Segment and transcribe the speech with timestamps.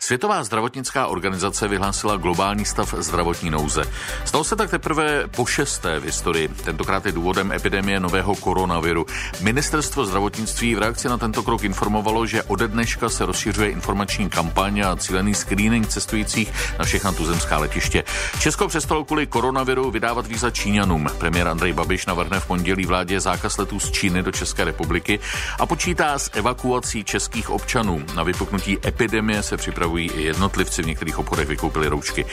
[0.00, 3.82] Světová zdravotnická organizace vyhlásila globální stav zdravotní nouze.
[4.24, 6.48] Stalo se tak teprve po šesté v historii.
[6.48, 9.06] Tentokrát je důvodem epidemie nového koronaviru.
[9.40, 14.80] Ministerstvo zdravotnictví v reakci na tento krok informovalo, že ode dneška se rozšiřuje informační kampaň
[14.80, 18.04] a cílený screening cestujících na všechna tuzemská letiště.
[18.40, 21.06] Česko přestalo kvůli koronaviru vydávat víza Číňanům.
[21.18, 25.20] Premiér Andrej Babiš navrhne v pondělí vládě zákaz letů z Číny do České republiky
[25.58, 28.04] a počítá s evakuací českých občanů.
[28.14, 29.56] Na vypuknutí epidemie se
[29.88, 30.82] připravují i jednotlivci.
[30.82, 32.26] V některých obchodech vykoupili roučky.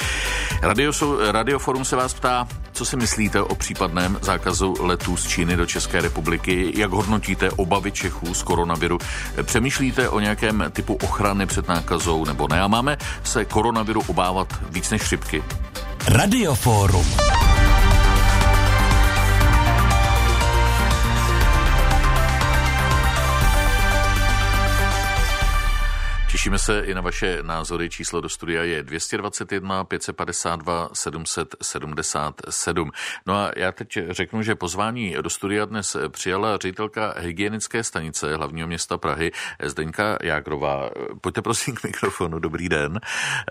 [0.61, 0.91] Radio,
[1.31, 6.01] Radioforum se vás ptá, co si myslíte o případném zákazu letů z Číny do České
[6.01, 6.73] republiky?
[6.75, 8.97] Jak hodnotíte obavy Čechů z koronaviru?
[9.43, 12.61] Přemýšlíte o nějakém typu ochrany před nákazou nebo ne?
[12.61, 15.43] A máme se koronaviru obávat víc než chřipky?
[16.07, 17.34] Radioforum.
[26.45, 27.89] Těšíme se i na vaše názory.
[27.89, 32.91] Číslo do studia je 221 552 777.
[33.25, 38.67] No a já teď řeknu, že pozvání do studia dnes přijala ředitelka hygienické stanice hlavního
[38.67, 39.31] města Prahy
[39.63, 40.89] Zdeňka Jágrová.
[41.21, 42.99] Pojďte prosím k mikrofonu, dobrý den,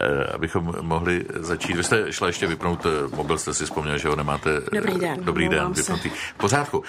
[0.01, 1.77] eh, abychom mohli začít.
[1.77, 4.61] Vy jste šla ještě vypnout eh, mobil, jste si vzpomněl, že ho nemáte.
[4.73, 5.25] Dobrý den.
[5.25, 6.11] Dobrý den, vypnutý.
[6.37, 6.85] Pořádku.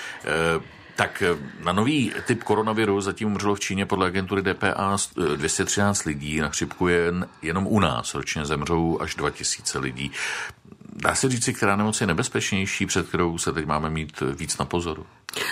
[0.96, 4.98] Eh, tak eh, na nový typ koronaviru zatím umřelo v Číně podle agentury DPA
[5.36, 10.12] 213 lidí, na chřipku je jen, jenom u nás ročně zemřou až 2000 lidí.
[10.96, 14.66] Dá se říci, která nemoc je nebezpečnější, před kterou se teď máme mít víc na
[14.66, 15.06] pozoru?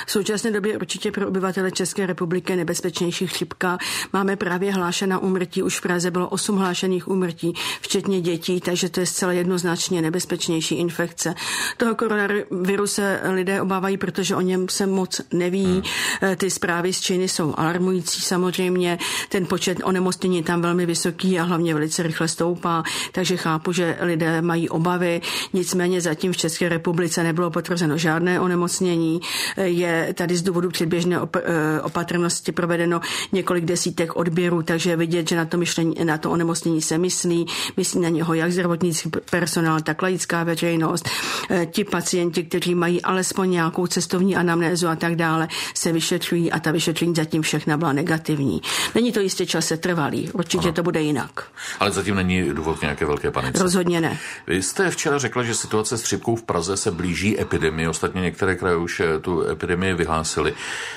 [0.06, 3.78] V současné době určitě pro obyvatele České republiky nebezpečnější chřipka.
[4.14, 9.00] Máme právě hlášená úmrtí, už v Praze bylo 8 hlášených úmrtí, včetně dětí, takže to
[9.00, 11.36] je zcela jednoznačně nebezpečnější infekce.
[11.78, 15.66] Toho koronaviru se lidé obávají, protože o něm se moc neví.
[15.66, 15.82] Hmm.
[16.22, 18.98] Eh, ty zprávy z Číny jsou alarmující samozřejmě.
[19.30, 23.98] Ten počet onemocnění je tam velmi vysoký a hlavně velice rychle stoupá, takže chápu, že
[24.02, 25.22] lidé mají obavy.
[25.54, 29.22] Nicméně zatím v České republice nebylo potvrzeno žádné onemocnění
[29.58, 35.36] je tady z důvodu předběžné eh, opatrnosti provedeno několik desítek odběrů, takže je vidět, že
[35.36, 37.46] na to, myšlení, na to onemocnění se myslí,
[37.78, 41.10] myslí na něho jak zdravotnický personál, tak laická veřejnost.
[41.50, 46.60] Eh, ti pacienti, kteří mají alespoň nějakou cestovní anamnézu a tak dále, se vyšetřují a
[46.60, 48.62] ta vyšetření zatím všechna byla negativní.
[48.96, 50.74] Není to jistě čase trvalý, určitě ano.
[50.74, 51.44] to bude jinak.
[51.80, 53.64] Ale zatím není důvod nějaké velké panice.
[53.64, 54.18] Rozhodně ne.
[54.48, 58.56] Vy jste včera řekla, že situace s chřipkou v Praze se blíží epidemii, ostatně některé
[58.56, 60.54] kraje už eh, tu epidemii vyhlásili.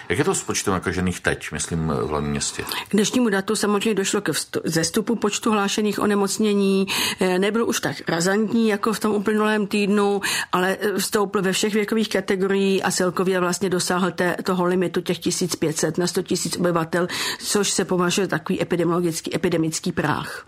[0.08, 2.64] Jak je to s počtem nakažených teď, myslím, v hlavním městě?
[2.88, 4.32] K dnešnímu datu samozřejmě došlo ke
[4.64, 6.86] zestupu počtu hlášených onemocnění.
[7.20, 10.20] Eh, nebyl už tak razantní jako v tom uplynulém týdnu,
[10.52, 15.18] ale eh, vstoupil ve všech věkových kategorií a celkově vlastně dosáhl té, toho limitu těch
[15.18, 17.08] 1500 na 100 000 obyvatel,
[17.38, 20.46] což se považuje takový epidemiologický, epidemický práh.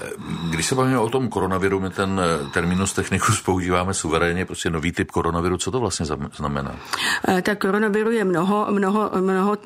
[0.00, 0.06] Eh,
[0.50, 2.20] když se bavíme o tom koronaviru, my ten
[2.54, 6.06] terminus technicus používáme suverénně, prostě nový typ koronaviru, co to vlastně
[6.36, 6.76] znamená?
[7.42, 9.56] tak koronaviru je mnoho, mnoho, mnoho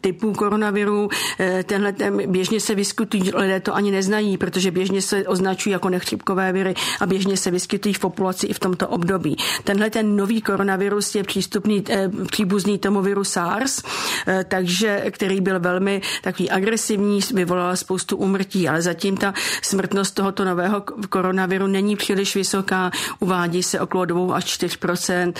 [0.00, 1.08] typů koronavirů.
[1.40, 5.88] Eh, tenhle ten běžně se vyskytují, lidé to ani neznají, protože běžně se označují jako
[5.88, 9.36] nechřipkové viry a běžně se vyskytují v populaci i v tomto období.
[9.64, 15.60] Tenhle ten nový koronavirus je přístupný, eh, příbuzný tomu viru SARS, eh, takže, který byl
[15.60, 22.34] velmi takový agresivní, vyvolal spoustu úmrtí, ale zatím ta smrtnost tohoto nového koronaviru není příliš
[22.34, 25.32] vysoká, uvádí se okolo 2 až 4%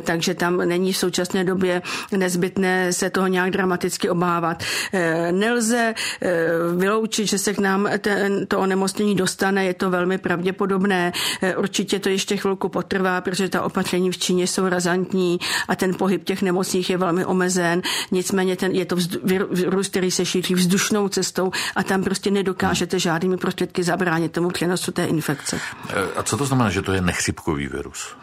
[0.00, 1.53] takže tam není v současné době
[2.16, 4.62] nezbytné se toho nějak dramaticky obávat.
[4.92, 6.30] Eh, nelze eh,
[6.76, 11.12] vyloučit, že se k nám ten, to onemocnění dostane, je to velmi pravděpodobné.
[11.42, 15.38] Eh, určitě to ještě chvilku potrvá, protože ta opatření v Číně jsou razantní
[15.68, 17.82] a ten pohyb těch nemocných je velmi omezen.
[18.10, 18.96] Nicméně ten, je to
[19.52, 24.92] virus, který se šíří vzdušnou cestou a tam prostě nedokážete žádnými prostředky zabránit tomu přenosu
[24.92, 25.60] té infekce.
[26.16, 28.16] A co to znamená, že to je nechřipkový virus?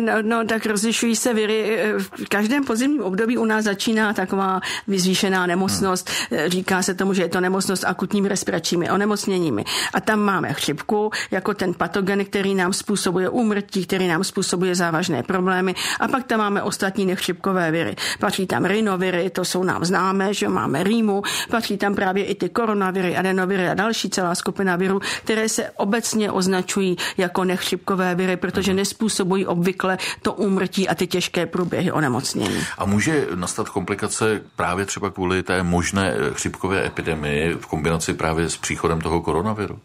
[0.00, 5.46] No, no tak rozlišují se viry v každém pozimním období u nás začíná taková vyzvýšená
[5.46, 6.10] nemocnost.
[6.30, 6.40] Hmm.
[6.46, 9.64] Říká se tomu, že je to nemocnost akutními respiračními onemocněními.
[9.94, 15.22] A tam máme chřipku jako ten patogen, který nám způsobuje úmrtí, který nám způsobuje závažné
[15.22, 15.74] problémy.
[16.00, 17.96] A pak tam máme ostatní nechřipkové viry.
[18.18, 21.22] Patří tam rinoviry, to jsou nám známé, že máme rýmu.
[21.50, 26.30] Patří tam právě i ty koronaviry, adenoviry a další celá skupina virů, které se obecně
[26.30, 28.76] označují jako nechřipkové viry, protože hmm.
[28.76, 32.66] nespůsobují obvykle to úmrtí a ty těžké průběhy onemocnění onemocnění.
[32.78, 38.56] A může nastat komplikace právě třeba kvůli té možné chřipkové epidemii v kombinaci právě s
[38.56, 39.78] příchodem toho koronaviru?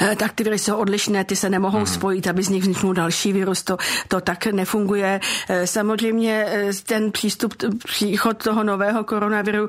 [0.00, 1.86] eh, tak ty viry jsou odlišné, ty se nemohou hmm.
[1.86, 3.62] spojit, aby z nich vzniknul další virus.
[3.62, 3.76] To,
[4.08, 5.20] to tak nefunguje.
[5.48, 6.46] Eh, samozřejmě
[6.86, 7.54] ten přístup,
[7.86, 9.68] příchod toho nového koronaviru,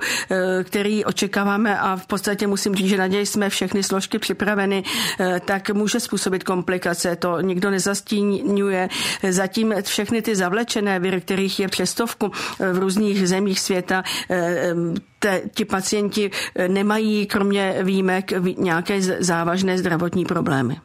[0.63, 4.83] který očekáváme a v podstatě musím říct, že naději jsme všechny složky připraveny,
[5.45, 7.16] tak může způsobit komplikace.
[7.16, 8.89] To nikdo nezastínuje.
[9.30, 11.68] Zatím všechny ty zavlečené viry, kterých je
[12.10, 12.32] přestovku
[12.74, 14.04] v různých zemích světa,
[15.20, 20.80] te, ti pacienti eh, nemají kromě výjimek nějaké závažné zdravotní problémy.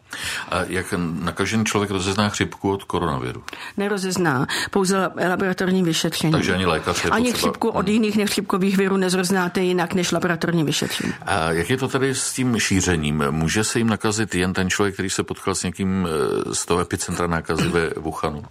[0.51, 3.43] A jak nakažený člověk rozezná chřipku od koronaviru?
[3.77, 6.33] Nerozezná, pouze laboratorní vyšetření.
[6.33, 7.51] Takže ani lékař je Ani potřeba...
[7.51, 11.13] chřipku od jiných nechřipkových virů nezroznáte jinak než laboratorní vyšetření.
[11.27, 13.25] A jak je to tady s tím šířením?
[13.31, 16.81] Může se jim nakazit jen ten člověk, který se potkal s někým eh, z toho
[16.81, 18.43] epicentra nákazy ve Wuhanu?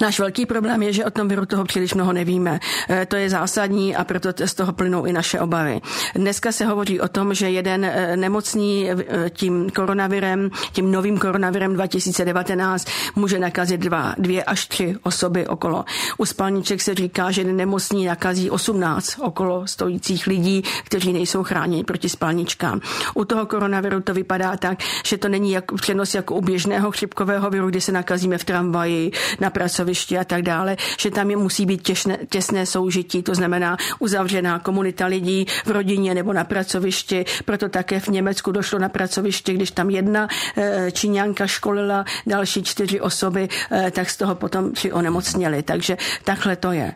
[0.00, 2.60] Náš velký problém je, že o tom viru toho příliš mnoho nevíme.
[2.90, 5.80] E, to je zásadní a proto z toho plynou i naše obavy.
[6.14, 8.96] Dneska se hovoří o tom, že jeden e, nemocný e,
[9.30, 12.86] tím koronavirem, tím novým koronavirem 2019
[13.16, 15.84] může nakazit dva, dvě až tři osoby okolo.
[16.18, 22.08] U spalniček se říká, že nemocný nakazí 18 okolo stojících lidí, kteří nejsou chráněni proti
[22.08, 22.80] spalničkám.
[23.14, 27.50] U toho koronaviru to vypadá tak, že to není jak přenos jako u běžného chřipkového
[27.50, 31.66] viru, kdy se nakazíme v tramvaji, na pracovišti a tak dále, že tam je musí
[31.66, 37.24] být těsné, těsné soužití, to znamená uzavřená komunita lidí v rodině nebo na pracovišti.
[37.44, 43.00] Proto také v Německu došlo na pracoviště, když tam jedna e, Číňanka školila další čtyři
[43.00, 45.62] osoby, e, tak z toho potom tři onemocněli.
[45.62, 46.94] Takže takhle to je.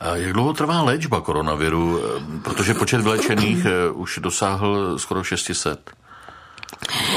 [0.00, 2.00] A jak dlouho trvá léčba koronaviru?
[2.00, 6.01] E, protože počet vylečených už dosáhl skoro 600.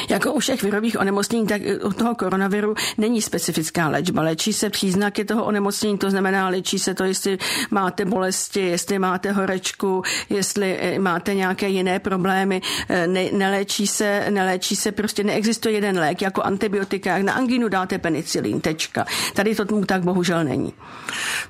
[0.10, 4.22] Jako u všech virových onemocnění, tak u toho koronaviru není specifická léčba.
[4.22, 7.38] Léčí se příznaky toho onemocnění, to znamená, léčí se to, jestli
[7.72, 12.62] máte bolesti, jestli máte horečku, jestli eh, máte nějaké jiné problémy.
[12.90, 17.70] Eh, ne, neléčí se, neléčí se, prostě neexistuje jeden lék, jako antibiotika, jak na anginu
[17.70, 19.06] dáte penicilin, tečka.
[19.34, 20.74] Tady to tomu tak bohužel není.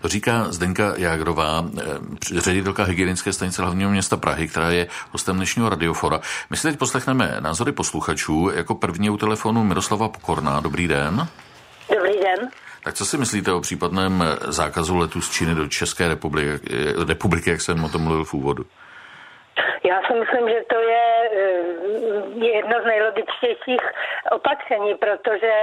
[0.02, 5.70] To říká Zdenka Jágrová, eh, ředitelka hygienické stanice hlavního města Prahy, která je hostem dnešního
[5.70, 6.22] radiofora.
[6.50, 8.05] My si teď poslechneme názory posluchačů.
[8.56, 10.60] Jako první u telefonu Miroslava Pokorná.
[10.60, 11.28] Dobrý den.
[11.96, 12.50] Dobrý den.
[12.84, 17.50] Tak co si myslíte o případném zákazu letu z Číny do České republiky, eh, republiky
[17.50, 18.64] jak jsem o tom mluvil v úvodu?
[19.84, 23.84] Já si myslím, že to je eh, jedno z nejlogičtějších
[24.32, 25.54] opatření, protože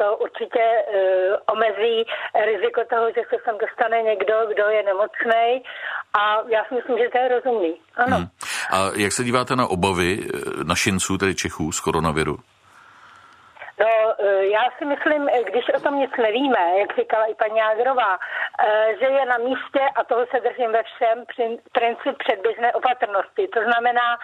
[0.00, 1.96] to určitě uh, omezí
[2.50, 5.46] riziko toho, že se sem dostane někdo, kdo je nemocný
[6.20, 7.72] a já si myslím, že to je rozumný.
[7.96, 8.16] Ano.
[8.16, 8.26] Hmm.
[8.72, 10.18] A jak se díváte na obavy
[10.64, 12.36] našinců, tedy Čechů, z koronaviru?
[13.80, 13.86] No,
[14.18, 18.18] e, já si myslím, když o tom nic nevíme, jak říkala i paní Ágrová, e,
[19.00, 21.24] že je na místě, a toho se držím ve všem,
[21.72, 23.48] princip předběžné opatrnosti.
[23.48, 24.18] To znamená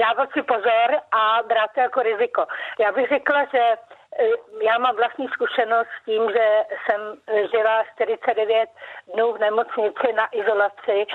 [0.00, 2.46] dávat si pozor a brát to jako riziko.
[2.78, 3.62] Já bych řekla, že
[4.62, 7.00] já mám vlastní zkušenost s tím, že jsem
[7.50, 8.70] žila 49
[9.14, 11.06] dnů v nemocnici na izolaci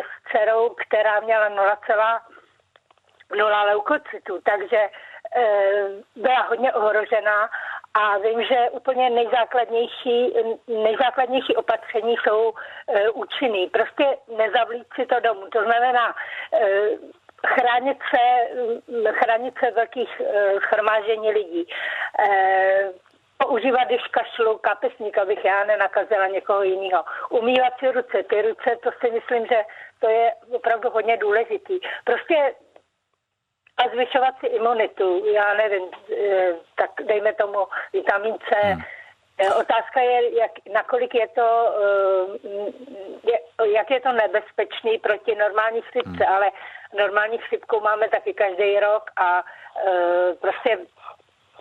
[0.00, 4.88] s dcerou, která měla 0,0 leukocitu, takže
[5.36, 7.50] Eh, byla hodně ohrožena
[7.94, 10.34] a vím, že úplně nejzákladnější,
[10.68, 12.52] nejzákladnější opatření jsou
[13.14, 13.66] účinný.
[13.66, 15.46] Prostě nezavlít si to domů.
[15.52, 16.14] To znamená
[17.46, 18.48] chránit se,
[19.12, 21.68] chránit se velkých e, schromážení lidí.
[22.18, 22.92] E,
[23.38, 27.04] používat, když kašlu kapesník, abych já nenakazila někoho jiného.
[27.30, 28.22] Umývat si ruce.
[28.22, 29.62] Ty ruce, to si myslím, že
[30.00, 31.78] to je opravdu hodně důležitý.
[32.04, 32.54] Prostě
[33.76, 35.26] a zvyšovat si imunitu.
[35.26, 35.82] Já nevím,
[36.18, 38.60] eh, tak dejme tomu vitamin C.
[38.60, 38.82] Hmm.
[39.38, 41.74] Eh, otázka je, jak, nakolik je to,
[43.32, 46.34] eh, jak je to nebezpečný proti normální chřipce, hmm.
[46.34, 46.50] ale
[46.94, 49.44] normální chřipku máme taky každý rok a
[50.40, 50.78] prostě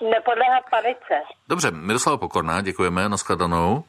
[0.01, 1.15] nepodléhat panice.
[1.49, 3.83] Dobře, Miroslava Pokorná, děkujeme, nashledanou.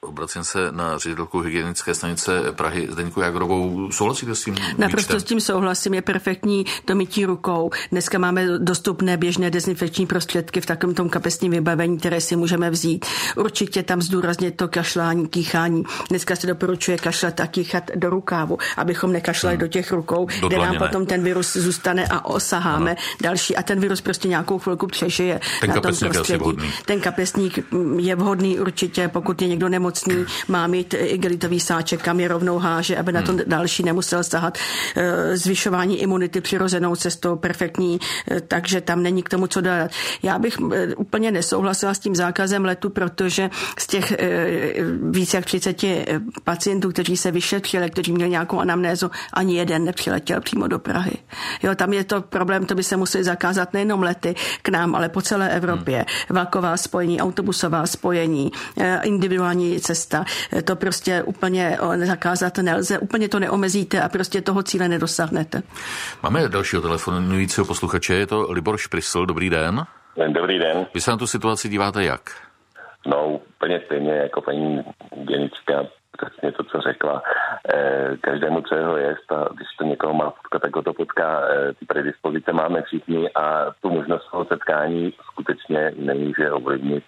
[0.00, 3.92] Obracím se na ředitelku hygienické stanice Prahy Zdeňku Jagorovou.
[3.92, 4.56] Souhlasíte s tím?
[4.78, 5.20] Naprosto výčtem?
[5.20, 5.94] s tím souhlasím.
[5.94, 7.70] Je perfektní to mytí rukou.
[7.90, 13.06] Dneska máme dostupné běžné dezinfekční prostředky v takovém tom kapesním vybavení, které si můžeme vzít.
[13.36, 15.82] Určitě tam zdůraznit to kašlání, kýchání.
[16.08, 19.60] Dneska se doporučuje kašlat a kýchat do rukávu, abychom nekašlali hmm.
[19.60, 20.78] do těch rukou, do kde nám ne.
[20.78, 23.00] potom ten virus zůstane a osaháme ano.
[23.20, 23.56] další.
[23.56, 26.72] A ten virus prostě nějakou chvilku přežije ten na tom prostředí.
[26.86, 27.58] Ten kapesník
[27.98, 28.75] je vhodný určitě,
[29.08, 33.32] pokud je někdo nemocný, má mít igelitový sáček, kam je rovnou háže, aby na to
[33.32, 33.40] hmm.
[33.46, 34.58] další nemusel sahat.
[34.96, 39.90] Eh, zvyšování imunity přirozenou cestou perfektní, eh, takže tam není k tomu co dát.
[40.22, 44.12] Já bych eh, úplně nesouhlasila s tím zákazem letu, protože z těch
[45.10, 45.82] více jak 30
[46.44, 51.16] pacientů, kteří se vyšetřili, kteří měli nějakou anamnézu, ani jeden nepřiletěl přímo do Prahy.
[51.62, 55.08] Jo, tam je to problém, to by se museli zakázat nejenom lety k nám, ale
[55.08, 55.96] po celé Evropě.
[55.96, 56.06] Hmm.
[56.36, 58.52] Vlaková spojení, autobusová spojení,
[59.02, 60.24] individuální cesta.
[60.64, 65.62] To prostě úplně zakázat nelze, úplně to neomezíte a prostě toho cíle nedosáhnete.
[66.22, 69.86] Máme dalšího telefonujícího posluchače, je to Libor Šprysl, dobrý den.
[70.28, 70.86] Dobrý den.
[70.94, 72.30] Vy se na tu situaci díváte jak?
[73.06, 74.84] No, úplně stejně jako paní
[75.24, 77.22] Genička, přesně to, co řekla.
[77.74, 81.40] E, každému, co jeho je, a když to někoho má potkat, tak ho to potká.
[81.48, 87.04] E, ty predispozice máme všichni a tu možnost toho setkání skutečně nemůže ovlivnit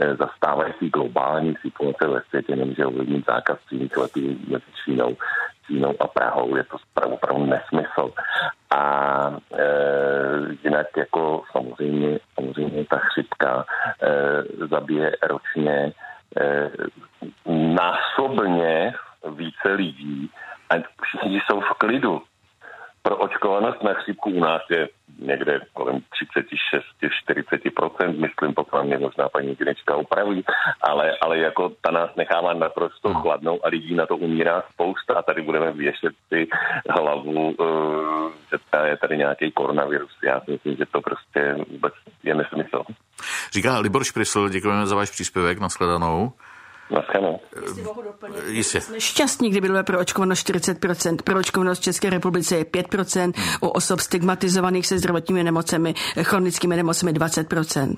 [0.00, 5.16] e, zastávající globální situace ve světě, nemůže ovlivnit zákaz přímých letů mezi Čínou
[5.66, 6.56] Čínou a Prahou.
[6.56, 8.12] Je to opravdu nesmysl.
[8.70, 8.82] A
[9.52, 9.64] e,
[10.64, 13.64] jinak jako samozřejmě, samozřejmě ta chřipka
[14.02, 15.92] e, zabije ročně
[17.46, 18.94] násobně
[19.30, 20.30] více lidí
[20.70, 22.22] a všichni jsou v klidu.
[23.02, 25.98] Pro očkovanost na chřipku u nás je někde kolem
[27.02, 30.44] 36-40%, myslím, pokud mě možná paní Ginečka upraví,
[30.80, 33.22] ale, ale jako ta nás nechává naprosto hmm.
[33.22, 36.48] chladnou a lidí na to umírá spousta a tady budeme věšet si
[36.90, 40.18] hlavu, uh, že je tady nějaký koronavirus.
[40.24, 42.82] Já si myslím, že to prostě vůbec je nesmysl.
[43.52, 46.32] Říká Libor Šprysl, děkujeme za váš příspěvek, nashledanou.
[46.90, 47.40] Naschledanou.
[48.46, 48.80] Jistě.
[48.80, 51.16] Jsme šťastní, kdyby bylo pro očkovanost 40%.
[51.24, 57.12] Pro očkovanost v České republice je 5%, u osob stigmatizovaných se zdravotními nemocemi, chronickými nemocemi
[57.12, 57.96] 20%.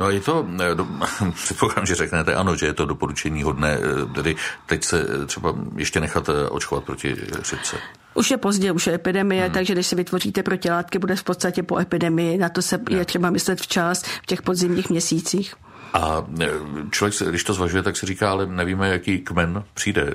[0.00, 4.36] No je to, eh, předpokládám, že řeknete ano, že je to doporučení hodné, eh, tedy
[4.66, 7.76] teď se eh, třeba ještě nechat očkovat proti chřipce.
[8.14, 9.52] Už je pozdě, už je epidemie, hmm.
[9.52, 12.38] takže když si vytvoříte protilátky, bude v podstatě po epidemii.
[12.38, 15.54] Na to se je třeba myslet včas v těch podzimních měsících.
[15.92, 16.48] A e,
[16.90, 20.14] člověk, když to zvažuje, tak si říká, ale nevíme, jaký kmen přijde.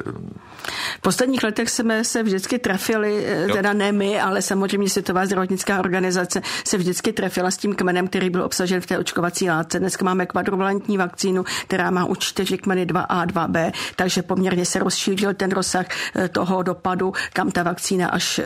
[0.97, 3.55] V posledních letech jsme se vždycky trafili, e, jo.
[3.55, 8.29] teda ne my, ale samozřejmě Světová zdravotnická organizace se vždycky trefila s tím kmenem, který
[8.29, 9.79] byl obsažen v té očkovací látce.
[9.79, 15.33] Dneska máme kvadruvalentní vakcínu, která má už čtyři kmeny 2A, 2B, takže poměrně se rozšířil
[15.33, 18.41] ten rozsah e, toho dopadu, kam ta vakcína až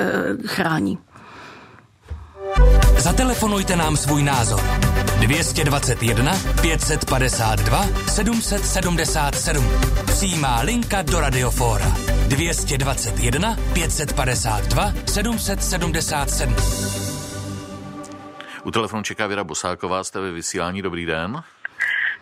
[0.45, 0.97] chrání.
[2.99, 4.61] Zatelefonujte nám svůj názor.
[5.19, 9.63] 221 552 777.
[10.05, 11.85] Přijímá linka do Radiofóra.
[12.29, 16.55] 221 552 777.
[18.63, 21.43] U telefonu čeká Věra Bosáková, jste ve vysílání, dobrý den.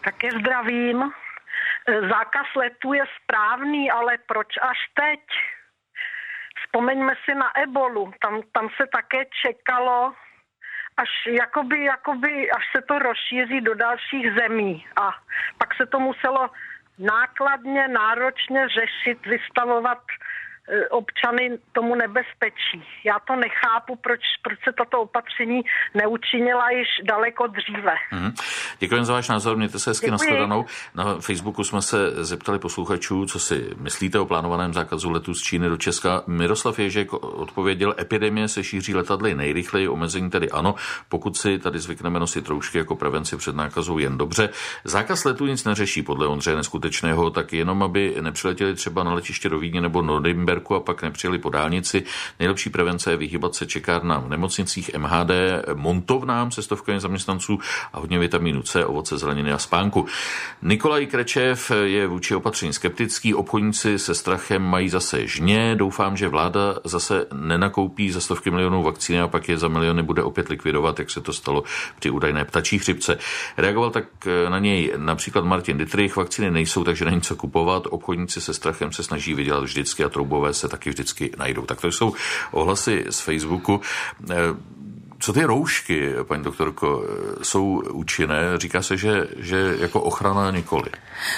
[0.03, 1.03] Také zdravím.
[2.09, 5.19] Zákaz letu je správný, ale proč až teď?
[6.65, 10.13] Vzpomeňme si na ebolu, tam, tam se také čekalo
[10.97, 14.85] až, jakoby, jakoby, až se to rozšíří do dalších zemí.
[14.95, 15.11] A
[15.57, 16.49] pak se to muselo
[16.99, 20.01] nákladně, náročně řešit, vystavovat
[20.89, 22.83] občany tomu nebezpečí.
[23.05, 25.61] Já to nechápu, proč, proč se tato opatření
[25.93, 27.95] neučinila již daleko dříve.
[28.13, 28.33] Mm-hmm.
[28.79, 30.65] Děkuji za váš názor, mějte se hezky nashledanou.
[30.95, 35.69] Na Facebooku jsme se zeptali posluchačů, co si myslíte o plánovaném zákazu letu z Číny
[35.69, 36.23] do Česka.
[36.27, 40.75] Miroslav Ježek odpověděl, epidemie se šíří letadly nejrychleji, omezení tedy ano,
[41.09, 44.49] pokud si tady zvykneme nosit roušky jako prevenci před nákazou jen dobře.
[44.83, 49.59] Zákaz letu nic neřeší podle Ondřeje Neskutečného, tak jenom aby nepřiletěli třeba na letiště do
[49.59, 52.03] Vídně nebo Nordimber Nürnberku a pak nepřijeli po dálnici.
[52.39, 55.31] Nejlepší prevence je vyhýbat se čekárnám v nemocnicích MHD,
[55.73, 57.59] montovnám se stovkami zaměstnanců
[57.93, 60.05] a hodně vitamínu C, ovoce, zeleniny a spánku.
[60.61, 65.75] Nikolaj Krečev je vůči opatření skeptický, obchodníci se strachem mají zase žně.
[65.75, 70.23] Doufám, že vláda zase nenakoupí za stovky milionů vakcíny a pak je za miliony bude
[70.23, 71.63] opět likvidovat, jak se to stalo
[71.99, 73.17] při údajné ptačí chřipce.
[73.57, 74.05] Reagoval tak
[74.49, 77.87] na něj například Martin Dietrich, vakcíny nejsou, takže není co kupovat.
[77.89, 81.61] Obchodníci se strachem se snaží vydělat vždycky a troubové se taky vždycky najdou.
[81.61, 82.13] Tak to jsou
[82.51, 83.81] ohlasy z Facebooku.
[85.15, 87.03] Eh, co ty roušky, paní doktorko,
[87.41, 88.35] jsou účinné?
[88.57, 90.89] Říká se, že, že jako ochrana nikoli.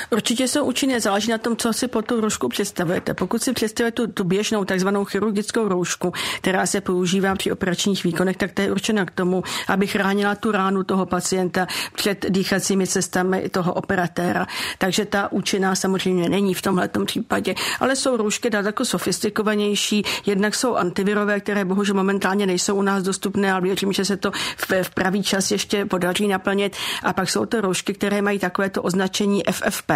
[0.09, 3.13] Určitě jsou účinné, záleží na tom, co si pod tu roušku představujete.
[3.13, 8.37] Pokud si představujete tu, tu běžnou takzvanou chirurgickou roušku, která se používá při operačních výkonech,
[8.37, 13.49] tak to je určena k tomu, aby chránila tu ránu toho pacienta před dýchacími cestami
[13.49, 14.47] toho operatéra.
[14.77, 20.75] Takže ta účinná samozřejmě není v tomhle případě, ale jsou roušky daleko sofistikovanější, jednak jsou
[20.75, 24.89] antivirové, které bohužel momentálně nejsou u nás dostupné, ale věřím, že se to v, v
[24.89, 26.77] pravý čas ještě podaří naplnit.
[27.03, 29.91] A pak jsou to roušky, které mají takovéto označení FFP,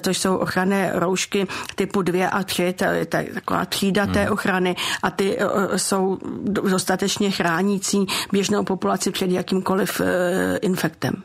[0.00, 4.32] to jsou ochranné roušky typu 2 a 3, to je taková třída té hmm.
[4.32, 5.38] ochrany a ty
[5.76, 10.00] jsou dostatečně chránící běžnou populaci před jakýmkoliv
[10.62, 11.22] infektem.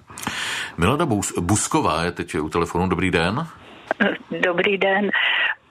[0.78, 1.06] Milada
[1.42, 2.88] Busková je teď u telefonu.
[2.88, 3.48] Dobrý den.
[4.44, 5.12] Dobrý den.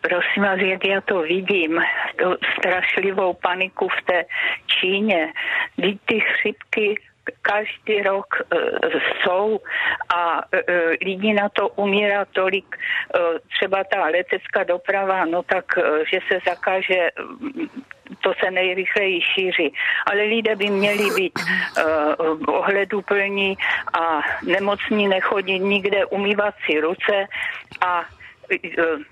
[0.03, 1.81] Prosím vás, jak já to vidím,
[2.17, 4.25] tu strašlivou paniku v té
[4.67, 5.33] Číně.
[5.79, 6.95] Vy ty chřipky
[7.43, 8.59] každý rok uh,
[9.23, 9.61] jsou
[10.15, 10.61] a uh,
[11.01, 16.39] lidi na to umírá tolik, uh, třeba ta letecká doprava, no tak, uh, že se
[16.47, 17.09] zakáže
[18.21, 19.75] to se nejrychleji šíří.
[20.07, 23.57] Ale lidé by měli být uh, ohleduplní
[24.01, 27.27] a nemocní nechodit nikde umývat si ruce
[27.81, 29.03] a uh,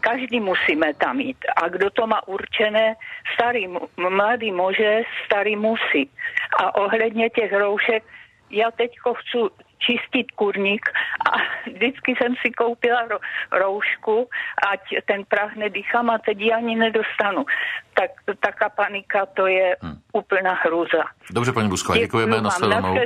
[0.00, 1.36] každý musíme tam mít.
[1.62, 2.96] A kdo to má určené,
[3.34, 6.10] starý, mladý může, starý musí.
[6.58, 8.04] A ohledně těch roušek,
[8.50, 9.38] já teďko chci
[9.78, 10.90] čistit kurník
[11.32, 11.38] a
[11.70, 13.18] vždycky jsem si koupila ro,
[13.52, 14.28] roušku,
[14.72, 17.44] ať ten prach nedýchám a teď ji ani nedostanu.
[17.94, 19.98] Tak taká panika, to je hmm.
[20.12, 21.02] Úplná hrůza.
[21.30, 22.40] Dobře, paní Busková, děkujeme.
[22.40, 22.96] Nashledanou.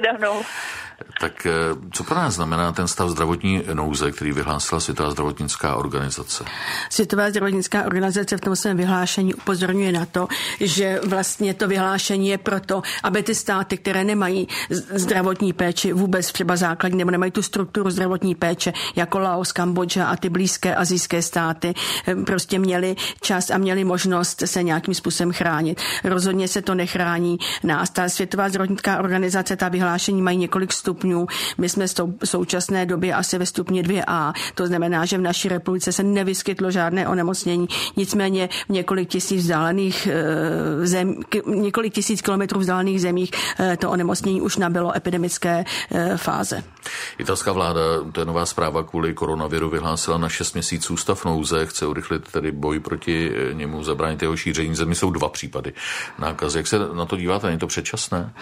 [1.20, 1.50] Tak eh,
[1.92, 6.44] co pro nás znamená ten stav zdravotní nouze, který vyhlásila Světová zdravotnická organizace?
[6.90, 10.28] Světová zdravotnická organizace v tom svém vyhlášení upozorňuje na to,
[10.60, 14.48] že vlastně to vyhlášení je proto, aby ty státy, které nemají
[14.90, 20.16] zdravotní péči vůbec třeba základní nebo nemají tu strukturu zdravotní péče, jako Laos, Kambodža a
[20.16, 21.74] ty blízké azijské státy,
[22.08, 25.82] eh, prostě měli čas a měli možnost se nějakým způsobem chránit.
[26.04, 27.90] Rozhodně se to nechrání nás.
[27.90, 31.26] Ta Světová zdravotnická organizace, ta vyhlášení mají několik stupňů.
[31.58, 34.32] My jsme v současné době asi ve stupni 2A.
[34.54, 37.66] To znamená, že v naší republice se nevyskytlo žádné onemocnění.
[37.96, 41.14] Nicméně v několik tisíc vzdálených eh, zem,
[41.46, 46.73] několik tisíc kilometrů vzdálených zemích eh, to onemocnění už nabylo epidemické eh, fáze.
[47.18, 47.80] Italská vláda,
[48.12, 52.52] to je nová zpráva kvůli koronaviru, vyhlásila na 6 měsíců stav nouze, chce urychlit tedy
[52.52, 54.74] boj proti němu, zabránit jeho šíření.
[54.74, 55.72] Zemi jsou dva případy
[56.18, 56.58] nákazy.
[56.58, 57.46] Jak se na to díváte?
[57.46, 58.32] Není to předčasné?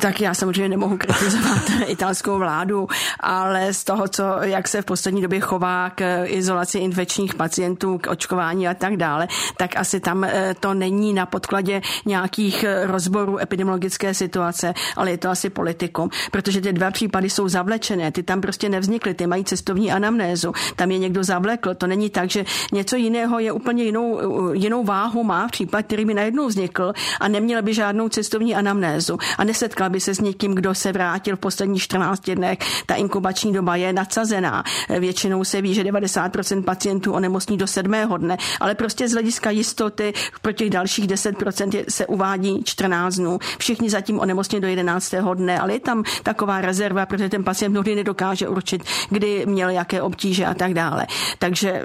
[0.00, 2.88] Tak já samozřejmě nemohu kritizovat italskou vládu,
[3.20, 8.06] ale z toho, co, jak se v poslední době chová k izolaci infekčních pacientů, k
[8.06, 13.38] očkování a tak dále, tak asi tam eh, to není na podkladě nějakých eh, rozborů
[13.38, 18.40] epidemiologické situace, ale je to asi politikum, protože ty dva případy jsou zavlečené, ty tam
[18.40, 22.96] prostě nevznikly, ty mají cestovní anamnézu, tam je někdo zavlekl, to není tak, že něco
[22.96, 27.62] jiného je úplně jinou, eh, jinou váhu má případ, který by najednou vznikl a neměl
[27.62, 31.82] by žádnou cestovní anamnézu a nesetkal by se s někým, kdo se vrátil v posledních
[31.82, 32.58] 14 dnech.
[32.86, 34.64] Ta inkubační doba je nadsazená.
[34.98, 40.12] Většinou se ví, že 90% pacientů onemocní do sedmého dne, ale prostě z hlediska jistoty
[40.42, 43.38] pro těch dalších 10% se uvádí 14 dnů.
[43.58, 45.14] Všichni zatím onemocní do 11.
[45.34, 50.02] dne, ale je tam taková rezerva, protože ten pacient mnohdy nedokáže určit, kdy měl jaké
[50.02, 51.06] obtíže a tak dále.
[51.38, 51.82] Takže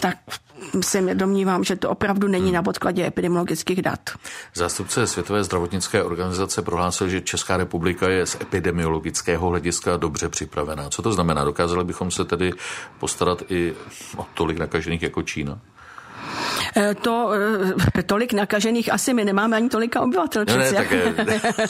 [0.00, 0.16] tak
[0.80, 4.00] si domnívám, že to opravdu není na podkladě epidemiologických dat.
[4.54, 10.88] Zástupce Světové zdravotnické organizace prohlásil, že Česká republika je z epidemiologického hlediska dobře připravená.
[10.88, 11.44] Co to znamená?
[11.44, 12.52] Dokázali bychom se tedy
[12.98, 13.74] postarat i
[14.16, 15.58] o tolik nakažených jako Čína?
[16.76, 17.30] Eh, to
[17.98, 20.44] eh, tolik nakažených asi my nemáme ani tolika obyvatel.
[20.44, 20.88] Ne, ne, tak,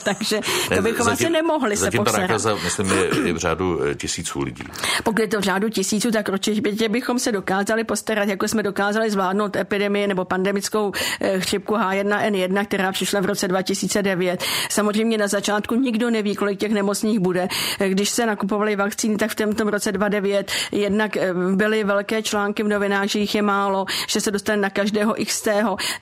[0.03, 0.39] Takže
[0.75, 3.95] to bychom zatím, asi nemohli zatím se ta nákaza, myslím, je, je v řádu eh,
[3.95, 4.63] tisíců lidí.
[5.03, 9.11] Pokud je to v řádu tisíců, tak určitě bychom se dokázali postarat, jako jsme dokázali
[9.11, 10.91] zvládnout epidemii nebo pandemickou
[11.39, 14.43] chřipku H1N1, která přišla v roce 2009.
[14.69, 17.47] Samozřejmě na začátku nikdo neví, kolik těch nemocných bude.
[17.87, 21.17] Když se nakupovaly vakcíny, tak v tomto roce 2009 jednak
[21.55, 25.47] byly velké články v novinách, že jich je málo, že se dostane na každého XT.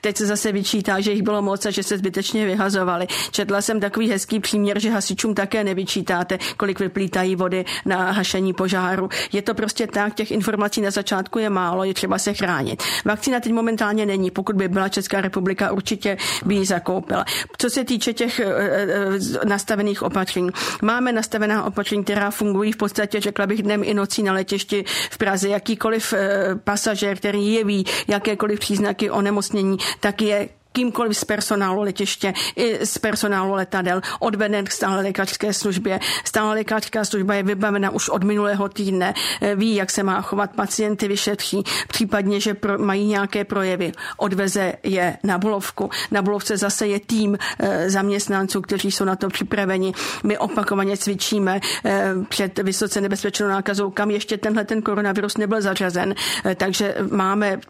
[0.00, 3.06] Teď se zase vyčítá, že jich bylo moc a že se zbytečně vyhazovali.
[3.30, 9.08] Četla jsem takový hezký příměr, že hasičům také nevyčítáte, kolik vyplítají vody na hašení požáru.
[9.32, 12.82] Je to prostě tak, těch informací na začátku je málo, je třeba se chránit.
[13.04, 17.24] Vakcína teď momentálně není, pokud by byla Česká republika, určitě by ji zakoupila.
[17.58, 20.50] Co se týče těch e, e, nastavených opatření,
[20.82, 25.18] máme nastavená opatření, která fungují v podstatě, řekla bych, dnem i nocí na letišti v
[25.18, 25.48] Praze.
[25.48, 26.18] Jakýkoliv e,
[26.64, 33.54] pasažér, který jeví jakékoliv příznaky onemocnění, tak je kýmkoliv z personálu letiště i z personálu
[33.54, 36.00] letadel odveden k stále lékařské službě.
[36.24, 40.50] Stále lékařská služba je vybavena už od minulého týdne, eh, ví, jak se má chovat
[40.56, 45.90] pacienty, vyšetří, případně, že pro, mají nějaké projevy, odveze je na Bulovku.
[46.10, 49.92] Na Bulovce zase je tým e, zaměstnanců, kteří jsou na to připraveni.
[50.24, 56.14] My opakovaně cvičíme e, před vysoce nebezpečnou nákazou, kam ještě tenhle ten koronavirus nebyl zařazen.
[56.56, 57.60] Takže máme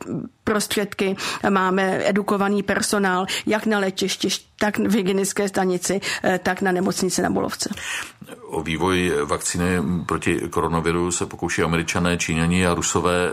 [0.45, 1.17] prostředky,
[1.51, 4.29] máme edukovaný personál, jak na letišti,
[4.59, 7.69] tak v hygienické stanici, eh, tak na nemocnici na Bolovce.
[8.49, 13.33] O vývoj vakcíny proti koronaviru se pokouší američané, číňani a rusové.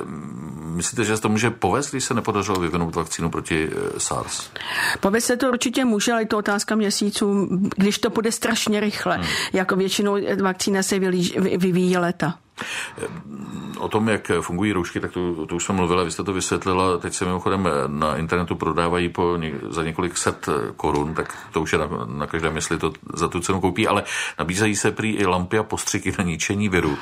[0.76, 4.52] Myslíte, že se to může povést, když se nepodařilo vyvinout vakcínu proti eh, SARS?
[5.00, 7.48] Povést se to určitě může, ale je to otázka měsíců,
[7.78, 9.16] když to bude strašně rychle.
[9.16, 9.26] Hmm.
[9.54, 12.38] Jako většinou vakcína se vyvíjí leta.
[13.80, 16.98] O tom, jak fungují roušky, tak to, to už jsem mluvila, vy jste to vysvětlila.
[16.98, 19.38] Teď se mimochodem na internetu prodávají po
[19.70, 23.40] za několik set korun, tak to už je na, na každém, jestli to za tu
[23.40, 24.04] cenu koupí, ale
[24.40, 26.98] nabízejí se prý i lampy a postřiky na ničení viru.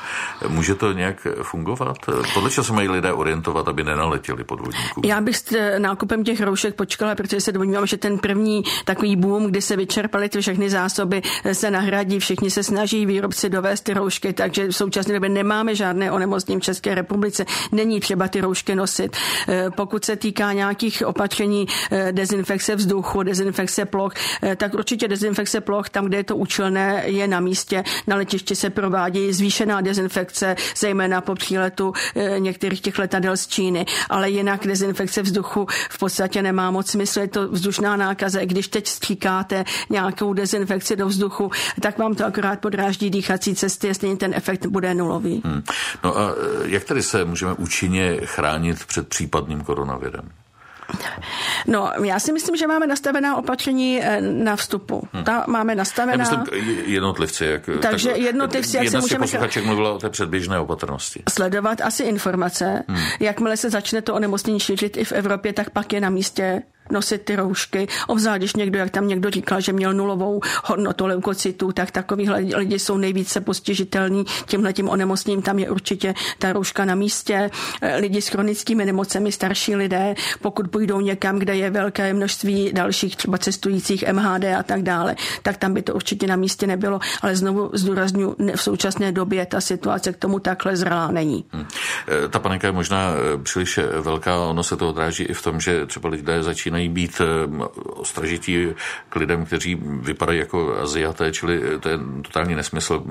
[0.47, 1.97] Může to nějak fungovat?
[2.33, 5.01] Podle čeho se mají lidé orientovat, aby nenaletěli podvodníků?
[5.05, 9.45] Já bych s nákupem těch roušek počkala, protože se domnívám, že ten první takový boom,
[9.47, 11.21] kdy se vyčerpaly ty všechny zásoby,
[11.53, 15.75] se nahradí, všichni se snaží výrobci dovést ty roušky, takže v současné době nemá nemáme
[15.75, 19.17] žádné onemocnění v České republice, není třeba ty roušky nosit.
[19.47, 25.61] Eh, pokud se týká nějakých opatření eh, dezinfekce vzduchu, dezinfekce ploch, eh, tak určitě dezinfekce
[25.61, 27.83] ploch tam, kde je to účelné, je na místě.
[28.07, 31.93] Na letišti se provádí zvýšená dezinfekce, zejména po příletu
[32.37, 37.27] některých těch letadel z Číny, ale jinak dezinfekce vzduchu v podstatě nemá moc smysl, je
[37.27, 38.39] to vzdušná nákaza.
[38.45, 44.17] Když teď stříkáte nějakou dezinfekci do vzduchu, tak vám to akorát podráždí dýchací cesty, stejně
[44.17, 45.38] ten efekt bude nulový.
[45.43, 45.63] Hmm.
[46.03, 50.31] No a e, jak tedy se můžeme účinně chránit před případným koronavirem?
[51.67, 55.07] No, já si myslím, že máme nastavená opatření e, na vstupu.
[55.13, 55.23] Hmm.
[55.23, 56.25] Ta máme nastavená...
[56.25, 57.45] Já myslím jednotlivci.
[57.45, 59.19] Jak, Takže tak, jednotlivci, jak se můžeme...
[59.19, 61.23] posluchaček mluvila o té předběžné opatrnosti.
[61.29, 62.83] Sledovat asi informace.
[62.87, 63.03] Hmm.
[63.19, 67.21] Jakmile se začne to onemocnění šířit i v Evropě, tak pak je na místě nosit
[67.21, 67.87] ty roušky.
[68.07, 72.79] Obzvlášť, když někdo, jak tam někdo říkal, že měl nulovou hodnotu leukocytů, tak takový lidi
[72.79, 75.41] jsou nejvíce postižitelní tímhle tím onemocněním.
[75.41, 77.49] Tam je určitě ta rouška na místě.
[77.99, 83.37] Lidi s chronickými nemocemi, starší lidé, pokud půjdou někam, kde je velké množství dalších třeba
[83.37, 86.99] cestujících MHD a tak dále, tak tam by to určitě na místě nebylo.
[87.21, 91.45] Ale znovu zdůraznuju, v současné době ta situace k tomu takhle zralá není.
[91.51, 91.65] Hmm.
[92.25, 95.59] Eh, ta panika je možná eh, příliš velká, ono se to odráží i v tom,
[95.59, 98.67] že třeba lidé začínají začínají být eh, ostražití
[99.09, 103.03] k lidem, kteří vypadají jako Aziaté, čili eh, to je totální nesmysl,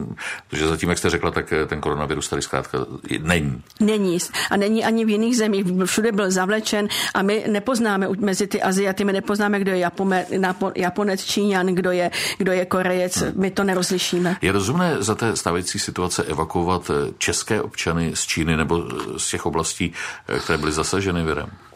[0.48, 2.78] protože zatím, jak jste řekla, tak eh, ten koronavirus tady zkrátka
[3.20, 3.62] není.
[3.80, 4.18] Není.
[4.50, 5.66] A není ani v jiných zemích.
[5.84, 10.26] Všude byl zavlečen a my nepoznáme mezi ty Aziaty, my nepoznáme, kdo je Japome,
[10.74, 13.16] Japonec, Číňan, kdo je, kdo je Korejec.
[13.16, 13.32] Hmm.
[13.36, 14.36] My to nerozlišíme.
[14.42, 18.84] Je rozumné za té stávající situace evakuovat české občany z Číny nebo
[19.16, 19.92] z těch oblastí,
[20.40, 21.67] které byly zasaženy virem?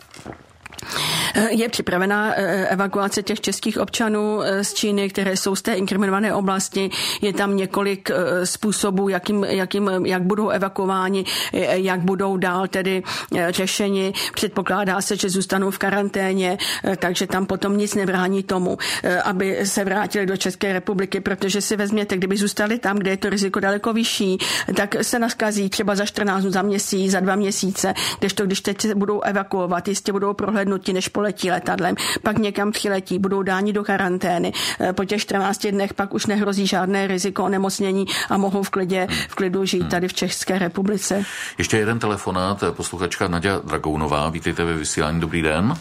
[1.35, 5.73] Eh, je připravená eh, evakuace těch českých občanů eh, z Číny, které jsou z té
[5.75, 6.91] inkriminované oblasti.
[7.21, 8.11] Je tam několik
[8.45, 11.25] způsobů, jakým, jakým, jak budou evakuováni,
[11.73, 13.03] jak budou dál tedy
[13.49, 14.13] řešeni.
[14.35, 16.59] Předpokládá se, že zůstanou v karanténě,
[16.97, 18.79] takže tam potom nic nebrání tomu,
[19.25, 23.31] aby se vrátili do České republiky, protože si vezměte, kdyby zůstali tam, kde je to
[23.31, 24.39] riziko daleko vyšší,
[24.77, 28.95] tak se naskazí třeba za 14 dnů, za měsíc, za dva měsíce, kdežto když teď
[28.95, 30.35] budou evakuovat, jistě budou
[30.73, 34.53] prohlédnuti, než poletí letadlem, pak někam přiletí, budou dáni do karantény.
[34.81, 39.07] Eh, po těch 14 dnech pak už nehrozí žádné riziko onemocnění a mohou v, klidě,
[39.29, 41.25] v klidu žít tady v České republice.
[41.59, 45.75] Ještě jeden telefonát, eh, posluchačka Nadia Dragounová, vítejte ve vysílání, dobrý den.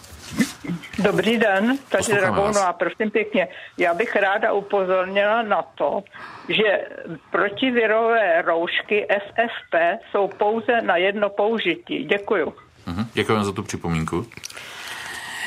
[1.03, 3.47] Dobrý den, takže Dragounová, prosím pěkně.
[3.77, 6.03] Já bych ráda upozornila na to,
[6.49, 6.87] že
[7.31, 12.03] protivirové roušky FFP jsou pouze na jedno použití.
[12.03, 12.53] Děkuju.
[12.87, 14.25] Mhm, děkuji za tu připomínku.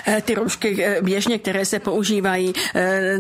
[0.07, 3.19] Eh, ty roušky eh, běžně, které se používají, eh,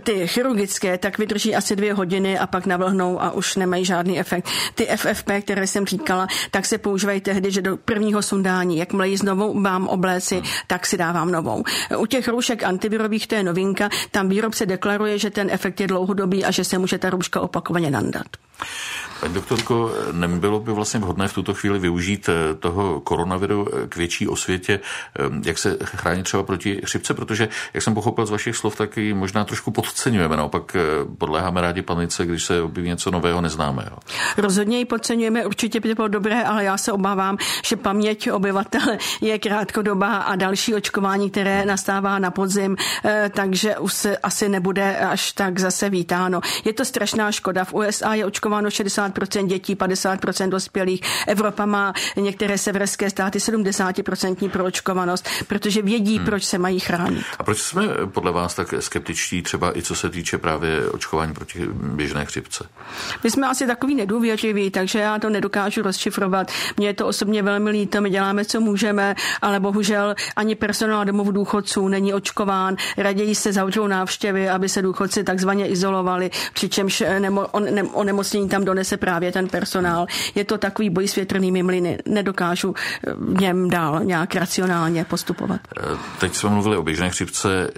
[0.00, 4.48] ty chirurgické, tak vydrží asi dvě hodiny a pak navlhnou a už nemají žádný efekt.
[4.74, 9.16] Ty FFP, které jsem říkala, tak se používají tehdy, že do prvního sundání, jakmile ji
[9.16, 11.64] znovu mám obléci, tak si dávám novou.
[11.98, 16.44] U těch roušek antivirových to je novinka, tam výrobce deklaruje, že ten efekt je dlouhodobý
[16.44, 18.26] a že se může ta rouška opakovaně nandat.
[19.20, 23.96] Paní doktorko, nebylo by vlastně vhodné v tuto chvíli využít eh, toho koronaviru eh, k
[23.96, 24.80] větší osvětě,
[25.18, 28.96] eh, jak se chránit třeba proti chřipce, protože, jak jsem pochopil z vašich slov, tak
[28.96, 30.76] ji možná trošku podceňujeme, naopak
[31.18, 33.98] podléháme rádi panice, když se objeví něco nového neznámého.
[34.36, 38.96] Rozhodně ji podceňujeme, určitě by to bylo dobré, ale já se obávám, že paměť obyvatel
[39.20, 42.76] je krátkodobá a další očkování, které nastává na podzim,
[43.30, 46.40] takže už se asi nebude až tak zase vítáno.
[46.64, 47.64] Je to strašná škoda.
[47.64, 51.00] V USA je očkování proočkováno 60% dětí, 50% dospělých.
[51.26, 56.26] Evropa má některé severské státy 70% proočkovanost, protože vědí, hmm.
[56.26, 57.24] proč se mají chránit.
[57.38, 61.66] A proč jsme podle vás tak skeptičtí třeba i co se týče právě očkování proti
[61.72, 62.68] běžné chřipce?
[63.24, 66.52] My jsme asi takový nedůvěřiví, takže já to nedokážu rozšifrovat.
[66.76, 71.28] Mně je to osobně velmi líto, my děláme, co můžeme, ale bohužel ani personál domov
[71.28, 72.76] důchodců není očkován.
[72.96, 78.64] Raději se zavřou návštěvy, aby se důchodci takzvaně izolovali, přičemž nemo, on, ne, onemocnění tam
[78.64, 80.06] donese právě ten personál.
[80.34, 81.98] Je to takový boj s větrnými mlyny.
[82.06, 82.74] Nedokážu
[83.18, 85.60] v něm dál nějak racionálně postupovat.
[85.78, 85.82] Eh,
[86.20, 87.70] teď jsme mluvili o běžné chřipce.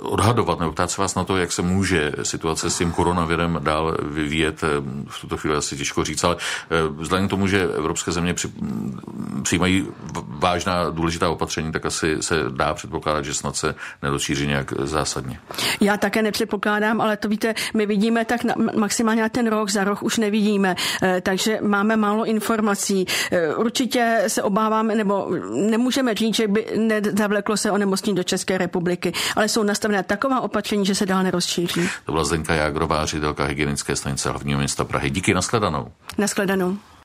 [0.00, 3.96] Odhadovat nebo ptát se vás na to, jak se může situace s tím koronavirem dál
[4.02, 4.68] vyvíjet, eh,
[5.08, 8.48] v tuto chvíli asi těžko říct, ale eh, vzhledem k tomu, že evropské země při,
[9.42, 9.86] přijímají
[10.26, 15.38] vážná důležitá opatření, tak asi se dá předpokládat, že snad se nedosíří nějak zásadně.
[15.80, 19.84] Já také nepředpokládám, ale to víte, my vidíme tak na, maximálně na ten rok, za
[19.84, 23.06] rok už nevidíme, eh, takže máme málo informací.
[23.56, 25.28] Určitě se obáváme, nebo
[25.70, 30.86] nemůžeme říct, že by nezavleklo se onemocnění do České republiky, ale jsou nastavené taková opatření,
[30.86, 31.88] že se dál nerozšíří.
[32.06, 35.10] To byla Zdenka Jágrová, ředitelka hygienické stanice hlavního města Prahy.
[35.10, 35.92] Díky, nashledanou.
[36.18, 36.78] Nashledanou.